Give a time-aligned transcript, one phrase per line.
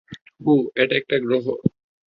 [0.41, 1.45] হু, এটা একটা গ্রহ।